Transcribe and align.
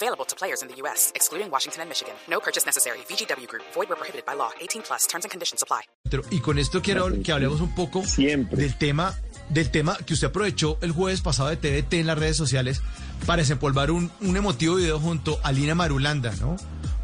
Available 0.00 0.24
to 0.26 0.36
players 0.36 0.62
in 0.62 0.68
the 0.68 0.76
U.S., 0.82 1.10
excluding 1.16 1.50
Washington 1.50 1.80
and 1.82 1.88
Michigan. 1.90 2.14
No 2.30 2.38
purchase 2.38 2.64
necessary. 2.64 2.98
VGW 3.10 3.48
Group. 3.48 3.64
Void 3.74 3.88
where 3.88 3.96
prohibited 3.98 4.24
by 4.24 4.34
law. 4.36 4.50
18 4.60 4.82
plus. 4.82 5.06
Terms 5.08 5.24
and 5.24 5.30
conditions 5.32 5.60
apply. 5.62 5.82
Y 6.30 6.38
con 6.40 6.58
esto 6.58 6.80
quiero 6.80 7.08
que 7.22 7.32
hablemos 7.32 7.60
un 7.60 7.74
poco 7.74 8.04
Siempre. 8.04 8.56
del 8.56 8.76
tema 8.78 9.14
del 9.50 9.70
tema 9.70 9.96
que 10.06 10.12
usted 10.14 10.28
aprovechó 10.28 10.78
el 10.82 10.92
jueves 10.92 11.20
pasado 11.22 11.48
de 11.48 11.56
TVT 11.56 11.94
en 11.94 12.06
las 12.06 12.18
redes 12.18 12.36
sociales 12.36 12.82
para 13.26 13.40
desempolvar 13.42 13.90
un, 13.90 14.10
un 14.20 14.36
emotivo 14.36 14.76
video 14.76 15.00
junto 15.00 15.40
a 15.42 15.50
Lina 15.52 15.74
Marulanda, 15.74 16.32
¿no? 16.40 16.56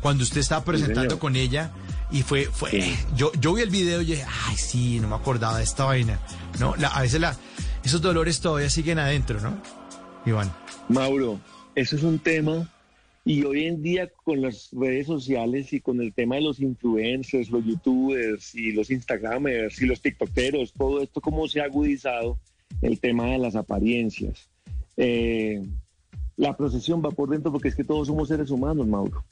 Cuando 0.03 0.23
usted 0.25 0.41
estaba 0.41 0.63
presentando 0.65 1.03
señor. 1.03 1.19
con 1.19 1.37
ella 1.37 1.71
y 2.11 2.23
fue, 2.23 2.45
fue, 2.45 2.71
Sí. 2.71 2.99
yo, 3.17 3.33
yo 3.41 3.55
vi 3.55 3.63
el 3.63 3.71
video 3.71 4.03
y 4.03 4.05
dije, 4.05 4.27
ay, 4.47 4.57
sí, 4.57 5.01
no 5.01 5.09
me 5.09 5.17
acordaba 5.17 5.57
de 5.59 5.65
esta 5.65 5.85
vaina, 5.85 6.21
¿no? 6.61 6.77
La- 6.77 6.89
a 6.89 7.01
veces 7.01 7.19
la, 7.21 7.35
esos 7.83 8.03
dolores 8.03 8.41
todavía 8.41 8.69
siguen 8.69 8.99
adentro, 8.99 9.41
¿no? 9.41 9.57
Iván. 10.27 10.55
Mauro, 10.91 11.41
eso 11.75 11.97
es 11.97 12.03
un 12.03 12.19
tema 12.19 12.69
y 13.25 13.43
hoy 13.45 13.65
en 13.65 13.83
día 13.83 14.11
con 14.23 14.43
las 14.43 14.69
redes 14.73 15.07
sociales 15.07 15.73
y 15.73 15.81
con 15.81 16.01
el 16.03 16.13
tema 16.13 16.35
de 16.37 16.43
los 16.43 16.61
influencers, 16.61 17.51
los 17.51 17.65
youtubers 17.65 18.55
y 18.55 18.73
los 18.73 18.91
instagramers 18.91 19.81
y 19.81 19.87
los 19.87 20.03
tiktokeros, 20.03 20.73
todo 20.75 21.01
esto 21.01 21.23
cómo 21.23 21.49
se 21.49 21.61
ha 21.61 21.65
agudizado 21.65 22.39
el 22.83 23.01
tema 23.01 23.27
de 23.27 23.39
las 23.39 23.57
apariencias. 23.57 24.51
Eh, 24.99 25.63
la 26.37 26.55
procesión 26.57 27.03
va 27.03 27.11
por 27.13 27.31
dentro 27.31 27.51
porque 27.51 27.69
es 27.69 27.75
que 27.75 27.85
todos 27.85 28.09
somos 28.09 28.29
seres 28.29 28.51
humanos, 28.51 28.87
Mauro. 28.87 29.25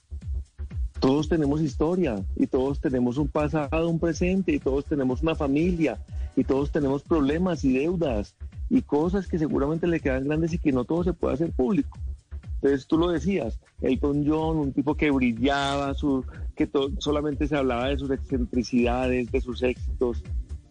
Todos 0.99 1.29
tenemos 1.29 1.61
historia 1.61 2.25
y 2.37 2.47
todos 2.47 2.81
tenemos 2.81 3.19
un 3.19 3.29
pasado, 3.29 3.89
un 3.89 3.99
presente 3.99 4.53
y 4.53 4.59
todos 4.59 4.87
tenemos 4.87 5.21
una 5.21 5.35
familia 5.35 5.99
y 6.35 6.45
todos 6.45 6.71
tenemos 6.71 7.03
problemas 7.03 7.63
y 7.65 7.75
deudas 7.75 8.37
y 8.71 8.81
cosas 8.81 9.27
que 9.27 9.39
seguramente 9.39 9.87
le 9.87 10.01
quedan 10.01 10.25
grandes 10.25 10.55
y 10.55 10.59
que 10.59 10.73
no 10.73 10.85
todo 10.85 11.05
se 11.05 11.13
puede 11.13 11.35
hacer 11.35 11.51
público. 11.51 11.99
Entonces 12.63 12.87
tú 12.87 12.97
lo 12.97 13.09
decías, 13.11 13.59
Elton 13.81 14.25
John, 14.27 14.57
un 14.59 14.73
tipo 14.73 14.95
que 14.95 15.11
brillaba, 15.11 15.95
su, 15.95 16.25
que 16.55 16.69
to- 16.69 16.93
solamente 16.99 17.49
se 17.49 17.57
hablaba 17.57 17.89
de 17.89 17.99
sus 17.99 18.11
excentricidades, 18.13 19.33
de 19.33 19.41
sus 19.41 19.63
éxitos. 19.65 20.23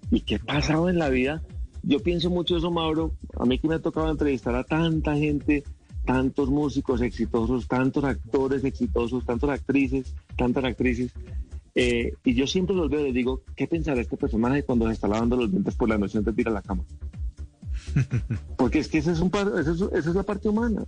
¿Y 0.09 0.21
qué 0.21 0.39
pasaba 0.39 0.89
en 0.89 0.97
la 0.99 1.09
vida? 1.09 1.41
Yo 1.83 1.99
pienso 1.99 2.29
mucho 2.29 2.55
eso, 2.55 2.71
Mauro. 2.71 3.11
A 3.37 3.45
mí 3.45 3.59
que 3.59 3.67
me 3.67 3.75
ha 3.75 3.79
tocado 3.79 4.09
entrevistar 4.09 4.55
a 4.55 4.63
tanta 4.63 5.15
gente, 5.17 5.63
tantos 6.05 6.49
músicos 6.49 7.01
exitosos, 7.01 7.67
tantos 7.67 8.03
actores 8.05 8.63
exitosos, 8.63 9.25
tantas 9.25 9.49
actrices, 9.49 10.13
tantas 10.37 10.63
actrices. 10.63 11.11
eh, 11.75 12.13
y 12.23 12.33
yo 12.35 12.47
siempre 12.47 12.75
los 12.75 12.89
veo 12.89 13.01
y 13.01 13.05
les 13.05 13.13
digo, 13.13 13.41
¿qué 13.55 13.67
pensará 13.67 13.99
este 14.01 14.15
personaje 14.17 14.63
cuando 14.63 14.87
se 14.87 14.93
está 14.93 15.07
lavando 15.09 15.35
los 15.37 15.51
dientes 15.51 15.75
por 15.75 15.89
la 15.89 15.97
noche 15.97 16.17
antes 16.19 16.33
de 16.35 16.41
ir 16.41 16.47
a 16.47 16.51
la 16.51 16.61
cama? 16.61 16.83
Porque 18.57 18.79
es 18.79 18.87
que 18.87 18.99
ese 18.99 19.11
es 19.11 19.19
un 19.19 19.29
par- 19.29 19.51
ese 19.59 19.71
es- 19.71 19.81
esa 19.81 20.09
es 20.09 20.15
la 20.15 20.23
parte 20.23 20.47
humana. 20.49 20.83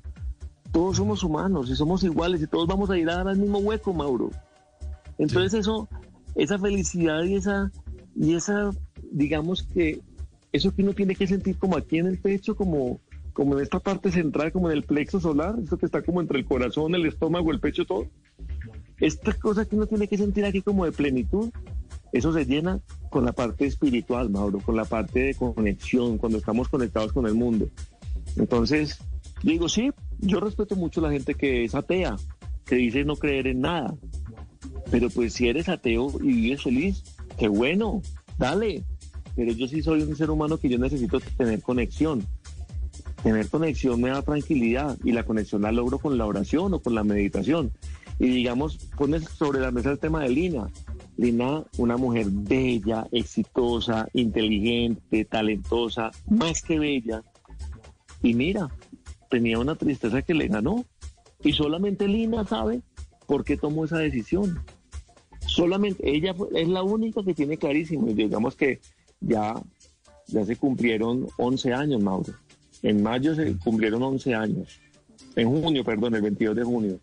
Todos 0.73 0.97
somos 0.97 1.23
humanos 1.23 1.69
y 1.69 1.75
somos 1.75 2.03
iguales 2.03 2.41
y 2.41 2.47
todos 2.47 2.67
vamos 2.67 2.89
a 2.89 2.97
ir 2.97 3.09
a 3.09 3.17
dar 3.17 3.27
al 3.29 3.37
mismo 3.37 3.59
hueco, 3.59 3.93
Mauro. 3.93 4.31
Entonces 5.17 5.53
eso, 5.53 5.87
esa 6.35 6.59
felicidad 6.59 7.23
y 7.23 7.35
esa, 7.35 7.71
y 8.15 8.33
esa, 8.33 8.71
digamos 9.11 9.63
que 9.63 10.01
eso 10.51 10.73
que 10.73 10.81
uno 10.83 10.93
tiene 10.93 11.15
que 11.15 11.27
sentir 11.27 11.57
como 11.57 11.77
aquí 11.77 11.99
en 11.99 12.07
el 12.07 12.17
pecho, 12.17 12.55
como, 12.55 12.99
como 13.33 13.55
en 13.55 13.63
esta 13.63 13.79
parte 13.79 14.11
central, 14.11 14.51
como 14.51 14.69
en 14.71 14.77
el 14.77 14.83
plexo 14.83 15.19
solar, 15.19 15.55
eso 15.63 15.77
que 15.77 15.85
está 15.85 16.01
como 16.01 16.21
entre 16.21 16.39
el 16.39 16.45
corazón, 16.45 16.95
el 16.95 17.05
estómago, 17.05 17.51
el 17.51 17.59
pecho, 17.59 17.85
todo. 17.85 18.07
Esta 18.99 19.33
cosa 19.33 19.65
que 19.65 19.75
uno 19.75 19.87
tiene 19.87 20.07
que 20.07 20.17
sentir 20.17 20.45
aquí 20.45 20.61
como 20.61 20.85
de 20.85 20.91
plenitud, 20.91 21.51
eso 22.11 22.33
se 22.33 22.45
llena 22.45 22.79
con 23.09 23.25
la 23.25 23.31
parte 23.31 23.65
espiritual, 23.65 24.29
Mauro, 24.29 24.59
con 24.59 24.75
la 24.75 24.85
parte 24.85 25.19
de 25.19 25.35
conexión, 25.35 26.17
cuando 26.17 26.37
estamos 26.37 26.69
conectados 26.69 27.11
con 27.13 27.25
el 27.25 27.33
mundo. 27.33 27.69
Entonces, 28.35 28.99
digo, 29.41 29.67
sí, 29.67 29.91
yo 30.25 30.39
respeto 30.39 30.75
mucho 30.75 30.99
a 30.99 31.03
la 31.03 31.11
gente 31.11 31.35
que 31.35 31.65
es 31.65 31.75
atea, 31.75 32.15
que 32.65 32.75
dice 32.75 33.03
no 33.03 33.15
creer 33.15 33.47
en 33.47 33.61
nada. 33.61 33.95
Pero 34.89 35.09
pues 35.09 35.33
si 35.33 35.47
eres 35.47 35.69
ateo 35.69 36.11
y 36.21 36.33
vives 36.33 36.63
feliz, 36.63 37.03
qué 37.37 37.47
bueno, 37.47 38.01
dale. 38.37 38.83
Pero 39.35 39.51
yo 39.51 39.67
sí 39.67 39.81
soy 39.81 40.01
un 40.03 40.15
ser 40.15 40.29
humano 40.29 40.57
que 40.57 40.69
yo 40.69 40.77
necesito 40.77 41.19
tener 41.37 41.61
conexión. 41.61 42.25
Tener 43.23 43.49
conexión 43.49 44.01
me 44.01 44.09
da 44.09 44.21
tranquilidad 44.21 44.97
y 45.03 45.11
la 45.11 45.23
conexión 45.23 45.61
la 45.61 45.71
logro 45.71 45.97
con 45.97 46.17
la 46.17 46.25
oración 46.25 46.73
o 46.73 46.79
con 46.79 46.93
la 46.93 47.03
meditación. 47.03 47.71
Y 48.19 48.27
digamos, 48.27 48.77
pones 48.97 49.23
sobre 49.23 49.59
la 49.59 49.71
mesa 49.71 49.91
el 49.91 49.99
tema 49.99 50.21
de 50.21 50.29
Lina. 50.29 50.67
Lina, 51.17 51.63
una 51.77 51.97
mujer 51.97 52.27
bella, 52.29 53.07
exitosa, 53.11 54.07
inteligente, 54.13 55.25
talentosa, 55.25 56.11
más 56.29 56.61
que 56.61 56.79
bella. 56.79 57.23
Y 58.21 58.33
mira, 58.33 58.69
tenía 59.33 59.57
una 59.57 59.73
tristeza 59.73 60.21
que 60.21 60.35
le 60.35 60.47
ganó. 60.47 60.85
Y 61.43 61.53
solamente 61.53 62.07
Lina 62.07 62.45
sabe 62.45 62.83
por 63.25 63.43
qué 63.43 63.57
tomó 63.57 63.85
esa 63.85 63.97
decisión. 63.97 64.63
Solamente 65.47 66.07
ella 66.07 66.35
es 66.53 66.67
la 66.67 66.83
única 66.83 67.23
que 67.23 67.33
tiene 67.33 67.57
clarísimo. 67.57 68.07
Y 68.11 68.13
digamos 68.13 68.55
que 68.55 68.79
ya, 69.21 69.55
ya 70.27 70.45
se 70.45 70.55
cumplieron 70.55 71.27
11 71.37 71.73
años, 71.73 72.03
Mauro. 72.03 72.31
En 72.83 73.01
mayo 73.01 73.33
se 73.33 73.57
cumplieron 73.57 74.03
11 74.03 74.35
años. 74.35 74.79
En 75.35 75.49
junio, 75.49 75.83
perdón, 75.83 76.13
el 76.13 76.21
22 76.21 76.55
de 76.55 76.63
junio. 76.63 76.99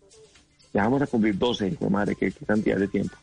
Ya 0.73 0.85
vamos 0.85 1.03
a 1.03 1.09
cumplir 1.09 1.37
12, 1.37 1.67
hijo 1.67 1.85
de 1.85 1.91
madre, 1.91 2.15
qué, 2.15 2.31
qué 2.31 2.47
cantidad 2.47 2.79
de 2.79 2.87
tiempo. 2.87 3.17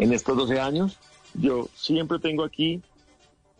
En 0.00 0.12
estos 0.12 0.36
12 0.36 0.58
años, 0.58 0.98
yo 1.34 1.68
siempre 1.76 2.18
tengo 2.18 2.42
aquí 2.42 2.82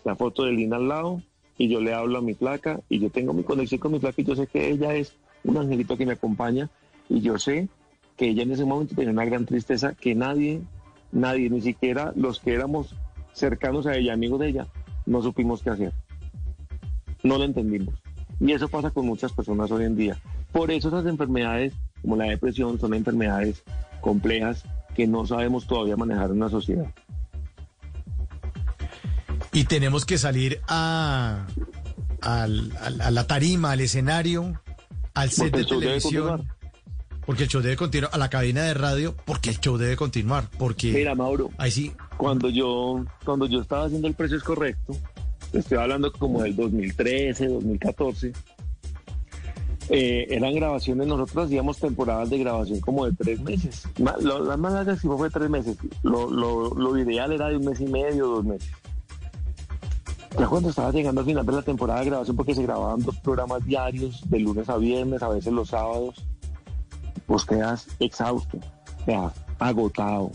la 0.05 0.16
foto 0.16 0.43
de 0.43 0.53
Lina 0.53 0.75
al 0.75 0.89
lado 0.89 1.22
y 1.59 1.69
yo 1.69 1.81
le 1.81 1.94
hablo 1.94 2.19
a 2.19 2.22
mi 2.22 2.34
placa 2.34 2.81
y 2.88 2.98
yo 2.98 3.10
tengo 3.10 3.32
mi 3.32 3.42
conexión 3.42 3.81
con 3.81 3.92
mi 3.92 3.98
placa 3.98 4.20
y 4.20 4.25
yo 4.25 4.34
sé 4.34 4.47
que 4.47 4.70
ella 4.70 4.94
es 4.94 5.15
un 5.44 5.56
angelito 5.56 5.97
que 5.97 6.06
me 6.06 6.12
acompaña 6.12 6.70
y 7.09 7.20
yo 7.20 7.38
sé 7.38 7.69
que 8.16 8.28
ella 8.28 8.42
en 8.42 8.53
ese 8.53 8.65
momento 8.65 8.94
tenía 8.94 9.12
una 9.12 9.25
gran 9.25 9.44
tristeza 9.44 9.94
que 9.94 10.15
nadie, 10.15 10.62
nadie, 11.12 11.50
ni 11.50 11.60
siquiera 11.60 12.12
los 12.16 12.41
que 12.41 12.54
éramos 12.54 12.94
cercanos 13.32 13.87
a 13.87 13.97
ella, 13.97 14.12
amigos 14.12 14.41
de 14.41 14.48
ella, 14.48 14.66
no 15.06 15.22
supimos 15.22 15.62
qué 15.62 15.70
hacer. 15.70 15.92
No 17.22 17.38
lo 17.38 17.44
entendimos. 17.44 17.94
Y 18.41 18.53
eso 18.53 18.69
pasa 18.69 18.91
con 18.91 19.06
muchas 19.06 19.32
personas 19.32 19.71
hoy 19.71 19.84
en 19.84 19.97
día. 19.97 20.19
Por 20.53 20.71
eso 20.71 20.88
esas 20.88 21.06
enfermedades, 21.06 21.72
como 22.03 22.16
la 22.16 22.26
depresión, 22.26 22.78
son 22.78 22.94
enfermedades 22.94 23.62
complejas 24.00 24.65
que 24.94 25.06
no 25.06 25.26
sabemos 25.26 25.66
todavía 25.66 25.97
manejar 25.97 26.31
en 26.31 26.36
una 26.36 26.48
sociedad. 26.48 26.86
Y 29.54 29.65
tenemos 29.65 30.04
que 30.04 30.19
salir 30.19 30.60
a, 30.69 31.47
al- 32.20 32.72
a 33.00 33.10
la 33.10 33.26
tarima, 33.26 33.70
al 33.72 33.81
escenario, 33.81 34.60
al 35.15 35.31
set 35.31 35.53
Porque 35.53 35.59
de 35.59 35.65
televisión. 35.65 36.48
Porque 37.25 37.44
el 37.44 37.48
show 37.48 37.62
debe 37.62 37.76
continuar, 37.76 38.10
a 38.12 38.19
la 38.19 38.28
cabina 38.28 38.65
de 38.65 38.75
radio, 38.75 39.15
porque 39.25 39.48
el 39.50 39.59
show 39.60 39.78
debe 39.78 39.97
continuar. 39.97 40.50
Porque 40.59 40.92
Mira, 40.92 41.15
Mauro, 41.15 41.50
ahí 41.56 41.70
sí, 41.70 41.92
cuando 42.19 42.50
yo, 42.50 43.03
cuando 43.25 43.47
yo 43.47 43.62
estaba 43.62 43.87
haciendo 43.87 44.09
el 44.09 44.15
precio 44.15 44.37
es 44.37 44.42
correcto, 44.42 44.94
estoy 45.54 45.78
hablando 45.78 46.12
como 46.12 46.42
del 46.42 46.54
2013, 46.54 47.47
2014, 47.48 48.32
eh, 49.88 50.26
eran 50.31 50.54
grabaciones, 50.54 51.06
nosotros 51.06 51.47
hacíamos 51.47 51.78
temporadas 51.78 52.28
de 52.28 52.38
grabación 52.38 52.81
como 52.81 53.06
de 53.06 53.12
tres 53.12 53.41
meses. 53.41 53.84
Ma- 54.03 54.16
lo- 54.21 54.44
La 54.44 54.56
más 54.59 54.72
larga 54.75 54.97
sí 54.97 55.06
fue 55.06 55.31
tres 55.31 55.48
meses. 55.48 55.78
Lo, 56.03 56.28
lo- 56.31 56.75
lo 56.75 56.98
ideal 56.98 57.32
era 57.32 57.48
de 57.48 57.56
un 57.56 57.65
mes 57.65 57.81
y 57.81 57.86
medio, 57.86 58.26
dos 58.26 58.44
meses. 58.44 58.68
Ya 60.39 60.48
cuando 60.48 60.71
estaba 60.71 60.91
llegando 60.91 61.21
al 61.21 61.27
final 61.27 61.47
de 61.47 61.53
la 61.53 61.63
temporada 61.63 62.01
de 62.01 62.07
grabación, 62.07 62.36
porque 62.36 62.57
se 62.57 62.63
grababan 62.65 63.01
dos 63.01 63.16
programas 63.21 63.65
diarios, 63.65 64.28
de 64.28 64.41
lunes 64.41 64.69
a 64.69 64.77
viernes, 64.77 65.22
a 65.22 65.28
veces 65.28 65.53
los 65.53 65.69
sábados, 65.69 66.25
pues 67.27 67.45
quedas 67.45 67.86
exhausto, 68.01 68.59
quedas 69.07 69.33
agotado. 69.60 70.33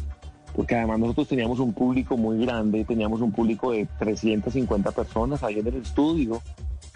Porque 0.55 0.75
además 0.75 0.99
nosotros 0.99 1.27
teníamos 1.27 1.59
un 1.59 1.73
público 1.73 2.15
muy 2.15 2.45
grande, 2.45 2.85
teníamos 2.85 3.19
un 3.19 3.33
público 3.33 3.71
de 3.71 3.87
350 3.99 4.91
personas 4.91 5.43
ahí 5.43 5.59
en 5.59 5.67
el 5.67 5.75
estudio, 5.75 6.41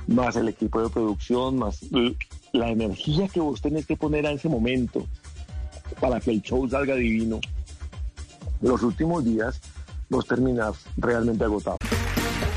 más 0.08 0.38
el 0.38 0.48
equipo 0.48 0.82
de 0.82 0.90
producción, 0.90 1.58
más 1.58 1.82
la 2.54 2.70
energía 2.70 3.28
que 3.28 3.42
vos 3.42 3.62
tenés 3.62 3.86
que 3.86 3.98
poner 3.98 4.26
a 4.28 4.32
ese 4.32 4.48
momento 4.48 5.06
para 6.00 6.22
que 6.22 6.32
el 6.32 6.42
show 6.42 6.68
salga 6.70 6.96
divino. 6.96 7.42
Los 8.62 8.82
últimos 8.82 9.26
días 9.26 9.60
vos 10.10 10.26
terminás 10.26 10.86
realmente 10.96 11.44
agotado. 11.44 11.78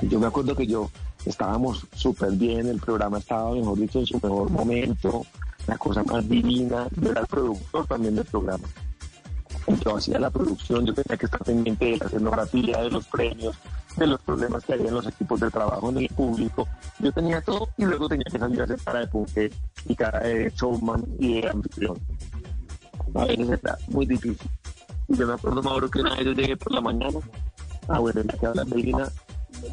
Yo 0.00 0.18
me 0.18 0.26
acuerdo 0.26 0.56
que 0.56 0.66
yo 0.66 0.90
estábamos 1.24 1.86
súper 1.94 2.32
bien, 2.32 2.66
el 2.66 2.80
programa 2.80 3.18
estaba, 3.18 3.52
mejor 3.52 3.78
dicho, 3.78 3.98
en 3.98 4.06
su 4.06 4.14
mejor 4.14 4.50
momento, 4.50 5.24
la 5.66 5.78
cosa 5.78 6.02
más 6.04 6.28
divina. 6.28 6.88
Yo 7.00 7.10
era 7.10 7.20
el 7.20 7.26
productor 7.26 7.86
también 7.86 8.16
del 8.16 8.24
programa. 8.24 8.64
Yo 9.84 9.96
hacía 9.96 10.18
la 10.18 10.30
producción, 10.30 10.84
yo 10.84 10.94
tenía 10.94 11.16
que 11.16 11.26
estar 11.26 11.42
pendiente 11.44 11.84
de 11.84 11.96
la 11.96 12.06
escenografía, 12.06 12.82
de 12.82 12.90
los 12.90 13.06
premios, 13.06 13.56
de 13.96 14.06
los 14.06 14.20
problemas 14.22 14.64
que 14.64 14.72
había 14.72 14.88
en 14.88 14.94
los 14.94 15.06
equipos 15.06 15.38
de 15.40 15.50
trabajo, 15.50 15.90
en 15.90 15.98
el 15.98 16.08
público. 16.08 16.66
Yo 16.98 17.12
tenía 17.12 17.40
todo 17.42 17.68
y 17.76 17.84
luego 17.84 18.08
tenía 18.08 18.24
que 18.30 18.38
salir 18.38 18.60
a 18.60 18.64
hacer 18.64 18.80
cara 18.82 19.00
de 19.00 19.06
punque 19.06 19.52
y 19.86 19.94
cara 19.94 20.20
de 20.20 20.52
showman 20.56 21.04
y 21.18 21.40
de 21.40 21.48
anfitrión. 21.48 21.98
A 23.14 23.24
veces 23.26 23.50
era 23.50 23.78
muy 23.88 24.06
difícil. 24.06 24.50
Yo 25.08 25.26
me 25.26 25.34
acuerdo, 25.34 25.62
Mauro, 25.62 25.90
que 25.90 26.00
una 26.00 26.16
vez 26.16 26.24
yo 26.24 26.32
llegué 26.32 26.56
por 26.56 26.72
la 26.72 26.80
mañana. 26.80 27.18
Ah, 27.88 27.98
bueno, 27.98 28.22
ya 28.22 28.38
que 28.38 28.46
habla 28.46 28.64
Medina, 28.64 29.12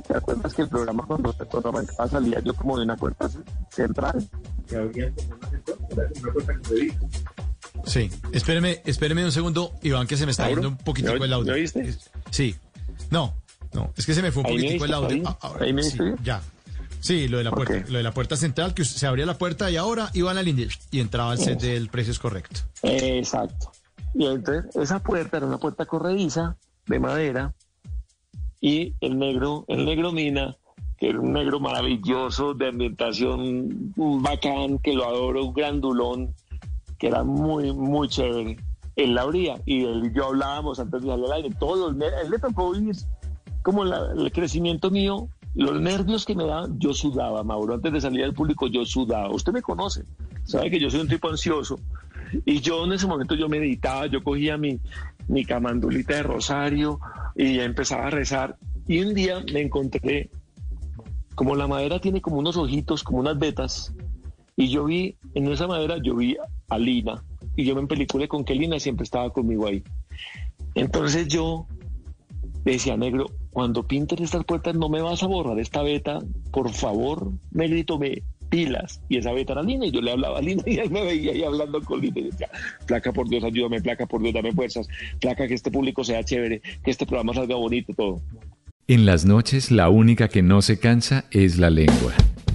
¿te 0.08 0.18
acuerdas 0.18 0.54
que 0.54 0.62
el 0.64 0.70
programa 0.70 1.06
cuando, 1.06 1.34
cuando 1.34 1.70
arrancaba 1.70 2.08
salía 2.10 2.40
yo 2.42 2.54
como 2.54 2.78
de 2.78 2.84
una 2.84 2.96
puerta 2.96 3.30
central? 3.70 4.28
Que 4.68 4.78
había 4.78 5.12
como 5.12 5.36
una 5.92 6.34
puerta 6.34 6.54
que 6.58 6.68
se 6.68 6.98
Sí, 7.86 8.10
espéreme, 8.34 8.82
espéreme 8.86 9.24
un 9.26 9.32
segundo, 9.32 9.74
Iván, 9.84 10.06
que 10.08 10.18
se 10.18 10.26
me 10.26 10.32
está 10.32 10.50
yendo 10.50 10.68
un 10.70 10.78
poquitico 10.78 11.16
¿me 11.18 11.26
el 11.26 11.34
audio. 11.34 11.54
me 11.54 11.60
oíste? 11.60 11.96
Sí, 12.30 12.56
no, 13.10 13.34
no, 13.74 13.92
es 13.96 14.06
que 14.06 14.14
se 14.14 14.22
me 14.22 14.32
fue 14.32 14.44
un 14.44 14.50
poquitico 14.50 14.86
el 14.86 14.94
audio. 14.94 15.10
ahí, 15.16 15.24
Ah, 15.26 15.38
ahora 15.42 15.66
ahí 15.66 15.74
me 15.74 15.84
sí, 15.84 15.98
ya. 16.24 16.42
Sí, 17.02 17.30
lo 17.30 17.38
de 17.38 17.46
la 17.46 17.52
puerta, 17.52 17.86
lo 17.88 17.98
de 17.98 18.04
la 18.04 18.12
puerta 18.14 18.36
central, 18.36 18.74
que 18.74 18.84
se 18.84 19.08
abría 19.08 19.26
la 19.26 19.38
puerta 19.38 19.72
y 19.72 19.78
ahora 19.78 20.12
iban 20.14 20.32
a 20.34 20.36
la 20.36 20.44
línea 20.44 20.68
y 20.92 21.00
entraba 21.00 21.32
el 21.34 21.40
set 21.40 21.60
del 21.62 21.88
precio 21.90 22.12
es 22.12 22.20
correcto. 22.20 22.60
Exacto. 22.84 23.72
Y 24.14 24.26
entonces 24.26 24.76
esa 24.76 25.00
puerta 25.00 25.38
era 25.38 25.46
una 25.46 25.60
puerta 25.60 25.86
corrediza 25.86 26.58
de 26.88 27.00
madera 27.00 27.54
y 28.62 28.94
el 29.02 29.18
negro, 29.18 29.66
el 29.68 29.86
negro 29.86 30.12
mina, 30.12 30.56
que 30.98 31.10
era 31.10 31.20
un 31.20 31.32
negro 31.34 31.60
maravilloso 31.60 32.54
de 32.54 32.68
ambientación 32.68 33.94
bacán, 33.96 34.80
que 34.80 34.94
lo 34.94 35.06
adoro, 35.06 35.46
un 35.46 35.54
grandulón, 35.54 36.34
que 36.98 37.08
era 37.08 37.24
muy, 37.24 37.72
muy 37.74 38.10
chévere. 38.10 38.58
Él 38.98 39.16
la 39.16 39.22
abría 39.22 39.62
y 39.66 39.86
él 39.86 40.12
y 40.12 40.14
yo 40.16 40.26
hablábamos 40.26 40.80
antes 40.80 41.02
de 41.02 41.08
salir 41.08 41.26
al 41.26 41.32
aire. 41.32 41.50
Todos, 41.58 41.96
los 41.96 42.12
él 42.24 42.30
le 42.32 42.40
tocó 42.40 42.72
vivir 42.72 42.96
como 43.64 43.86
la- 43.86 44.12
el 44.18 44.30
crecimiento 44.32 44.92
mío, 44.92 45.30
los 45.56 45.80
nervios 45.80 46.26
que 46.26 46.36
me 46.36 46.44
daban, 46.46 46.78
yo 46.80 46.94
sudaba, 46.94 47.44
Mauro, 47.44 47.76
antes 47.76 47.94
de 47.94 48.02
salir 48.02 48.24
al 48.26 48.34
público 48.34 48.68
yo 48.68 48.86
sudaba. 48.86 49.30
Usted 49.32 49.54
me 49.54 49.62
conoce, 49.62 50.04
sabe 50.44 50.70
que 50.70 50.80
yo 50.80 50.90
soy 50.90 51.00
un 51.00 51.08
tipo 51.08 51.30
ansioso. 51.30 51.80
Y 52.46 52.60
yo 52.60 52.86
en 52.86 52.92
ese 52.94 53.08
momento 53.08 53.36
yo 53.36 53.48
meditaba, 53.50 54.06
yo 54.08 54.22
cogía 54.24 54.58
mi, 54.58 54.80
mi 55.30 55.46
camandulita 55.46 56.16
de 56.16 56.24
rosario 56.24 57.00
y 57.36 57.56
ya 57.56 57.64
empezaba 57.64 58.08
a 58.08 58.10
rezar. 58.10 58.58
Y 58.88 59.00
un 59.00 59.14
día 59.14 59.44
me 59.54 59.62
encontré, 59.62 60.30
como 61.36 61.56
la 61.56 61.68
madera 61.68 62.02
tiene 62.02 62.22
como 62.22 62.38
unos 62.38 62.58
ojitos, 62.58 63.04
como 63.04 63.20
unas 63.20 63.40
vetas, 63.40 63.94
y 64.58 64.68
yo 64.70 64.86
vi, 64.86 65.16
en 65.36 65.48
esa 65.48 65.68
madera 65.68 65.98
yo 66.04 66.16
vi 66.16 66.36
a 66.68 66.78
Lina, 66.78 67.24
y 67.56 67.64
yo 67.64 67.76
me 67.76 67.82
empeliculé 67.82 68.28
con 68.28 68.44
que 68.44 68.56
Lina 68.56 68.80
siempre 68.80 69.06
estaba 69.06 69.30
conmigo 69.32 69.68
ahí. 69.68 69.84
Entonces 70.76 71.28
yo 71.28 71.66
decía, 72.66 72.98
negro, 72.98 73.28
cuando 73.52 73.88
pintes 73.88 74.20
estas 74.20 74.44
puertas 74.44 74.76
no 74.76 74.90
me 74.90 75.02
vas 75.02 75.24
a 75.24 75.28
borrar 75.28 75.60
esta 75.60 75.82
beta, 75.82 76.20
por 76.52 76.72
favor, 76.72 77.32
negrito, 77.52 77.98
me 77.98 78.24
pilas. 78.50 79.02
Y 79.10 79.18
esa 79.18 79.32
beta 79.32 79.54
era 79.54 79.64
Lina, 79.64 79.86
y 79.86 79.92
yo 79.92 80.02
le 80.02 80.12
hablaba 80.12 80.40
a 80.40 80.42
Lina, 80.42 80.64
y 80.68 80.78
él 80.78 80.90
me 80.90 81.04
veía 81.04 81.32
ahí 81.32 81.44
hablando 81.44 81.82
con 81.82 82.02
Lina, 82.02 82.20
y 82.20 82.24
decía, 82.24 82.50
placa 82.86 83.12
por 83.12 83.30
Dios, 83.30 83.44
ayúdame, 83.44 83.82
placa 83.82 84.06
por 84.06 84.22
Dios, 84.22 84.34
dame 84.34 84.52
fuerzas, 84.52 84.88
placa 85.20 85.48
que 85.48 85.54
este 85.54 85.72
público 85.72 86.04
sea 86.04 86.24
chévere, 86.24 86.62
que 86.84 86.92
este 86.92 87.06
programa 87.06 87.34
salga 87.34 87.56
bonito, 87.56 87.94
todo. 87.94 88.22
En 88.88 89.06
las 89.06 89.24
noches 89.24 89.70
la 89.70 89.90
única 89.90 90.30
que 90.30 90.42
no 90.42 90.64
se 90.64 90.80
cansa 90.80 91.26
es 91.30 91.60
la 91.60 91.70
lengua. 91.70 92.14